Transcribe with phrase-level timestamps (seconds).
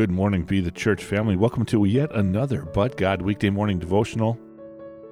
[0.00, 1.36] Good morning, Be the Church family.
[1.36, 4.40] Welcome to yet another But God weekday morning devotional.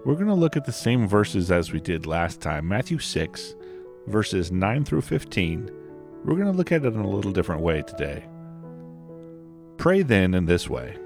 [0.07, 3.54] We're going to look at the same verses as we did last time Matthew 6,
[4.07, 5.71] verses 9 through 15.
[6.25, 8.25] We're going to look at it in a little different way today.
[9.77, 10.96] Pray then in this way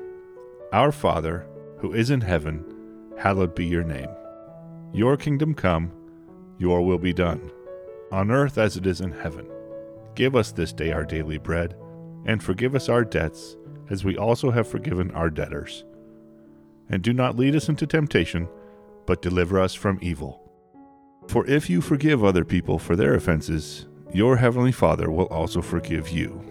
[0.73, 1.45] Our Father,
[1.79, 2.65] who is in heaven,
[3.19, 4.11] hallowed be your name.
[4.93, 5.91] Your kingdom come,
[6.57, 7.51] your will be done,
[8.13, 9.51] on earth as it is in heaven.
[10.15, 11.75] Give us this day our daily bread,
[12.25, 13.57] and forgive us our debts,
[13.93, 15.85] as we also have forgiven our debtors.
[16.89, 18.49] And do not lead us into temptation,
[19.07, 20.51] but deliver us from evil.
[21.29, 26.09] For if you forgive other people for their offenses, your heavenly Father will also forgive
[26.09, 26.43] you.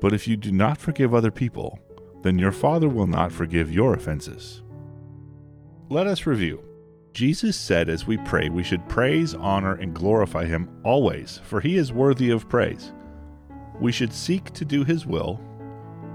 [0.00, 1.78] But if you do not forgive other people,
[2.22, 4.62] then your Father will not forgive your offenses.
[5.88, 6.62] Let us review.
[7.12, 11.76] Jesus said as we pray, we should praise, honor, and glorify him always, for he
[11.76, 12.92] is worthy of praise.
[13.80, 15.40] We should seek to do his will.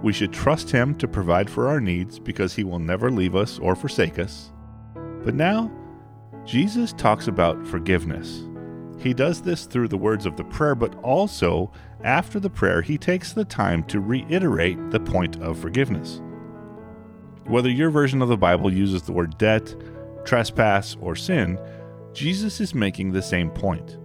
[0.04, 3.60] We should trust him to provide for our needs because he will never leave us
[3.60, 4.52] or forsake us.
[5.24, 5.72] But now,
[6.46, 8.44] Jesus talks about forgiveness.
[9.00, 11.72] He does this through the words of the prayer, but also
[12.04, 16.22] after the prayer, he takes the time to reiterate the point of forgiveness.
[17.46, 19.76] Whether your version of the Bible uses the word debt,
[20.24, 21.60] trespass, or sin,
[22.14, 23.98] Jesus is making the same point.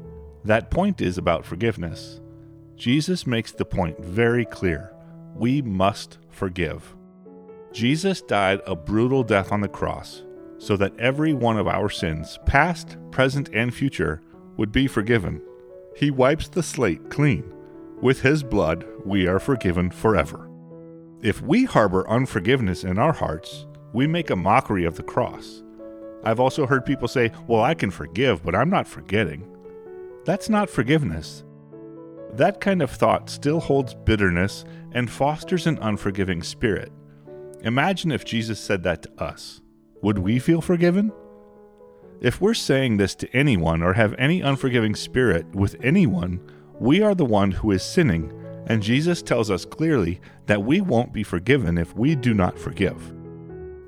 [0.44, 2.20] That point is about forgiveness.
[2.76, 4.92] Jesus makes the point very clear.
[5.34, 6.96] We must forgive.
[7.72, 10.24] Jesus died a brutal death on the cross
[10.58, 14.20] so that every one of our sins, past, present, and future,
[14.56, 15.40] would be forgiven.
[15.96, 17.50] He wipes the slate clean.
[18.02, 20.50] With his blood, we are forgiven forever.
[21.22, 25.62] If we harbor unforgiveness in our hearts, we make a mockery of the cross.
[26.24, 29.46] I've also heard people say, Well, I can forgive, but I'm not forgetting.
[30.24, 31.44] That's not forgiveness.
[32.34, 36.92] That kind of thought still holds bitterness and fosters an unforgiving spirit.
[37.62, 39.60] Imagine if Jesus said that to us.
[40.02, 41.12] Would we feel forgiven?
[42.20, 46.40] If we're saying this to anyone or have any unforgiving spirit with anyone,
[46.78, 48.32] we are the one who is sinning,
[48.66, 53.14] and Jesus tells us clearly that we won't be forgiven if we do not forgive.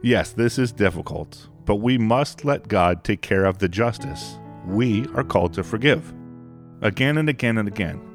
[0.02, 4.38] Yes, this is difficult, but we must let God take care of the justice.
[4.66, 6.12] We are called to forgive.
[6.80, 8.11] Again and again and again.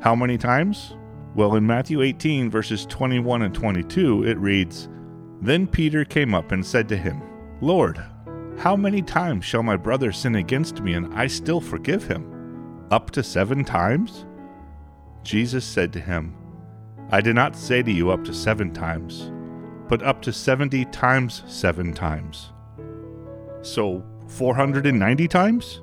[0.00, 0.94] How many times?
[1.34, 4.88] Well, in Matthew 18, verses 21 and 22, it reads
[5.40, 7.22] Then Peter came up and said to him,
[7.60, 8.02] Lord,
[8.58, 12.86] how many times shall my brother sin against me and I still forgive him?
[12.90, 14.24] Up to seven times?
[15.22, 16.36] Jesus said to him,
[17.10, 19.30] I did not say to you up to seven times,
[19.88, 22.52] but up to seventy times seven times.
[23.62, 25.82] So, 490 times?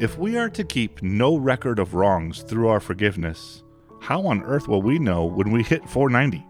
[0.00, 3.64] If we are to keep no record of wrongs through our forgiveness,
[4.00, 6.46] how on earth will we know when we hit 490?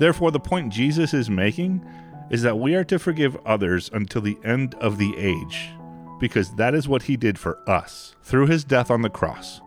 [0.00, 1.86] Therefore, the point Jesus is making
[2.30, 5.70] is that we are to forgive others until the end of the age,
[6.18, 9.60] because that is what he did for us through his death on the cross.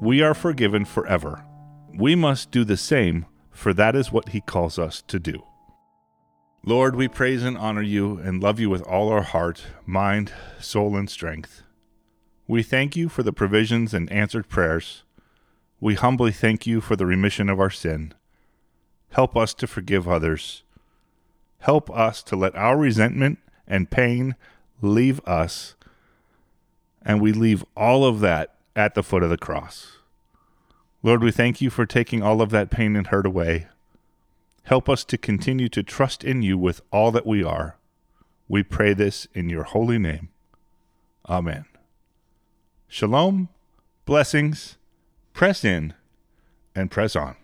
[0.00, 1.44] We are forgiven forever.
[1.98, 5.42] We must do the same, for that is what he calls us to do.
[6.64, 10.96] Lord, we praise and honor you and love you with all our heart, mind, soul,
[10.96, 11.64] and strength.
[12.46, 15.02] We thank you for the provisions and answered prayers.
[15.80, 18.14] We humbly thank you for the remission of our sin.
[19.10, 20.62] Help us to forgive others.
[21.58, 24.36] Help us to let our resentment and pain
[24.80, 25.74] leave us,
[27.04, 29.98] and we leave all of that at the foot of the cross.
[31.02, 33.66] Lord, we thank you for taking all of that pain and hurt away.
[34.64, 37.76] Help us to continue to trust in you with all that we are.
[38.48, 40.28] We pray this in your holy name.
[41.28, 41.64] Amen.
[42.88, 43.48] Shalom,
[44.04, 44.76] blessings,
[45.32, 45.94] press in,
[46.74, 47.36] and press on.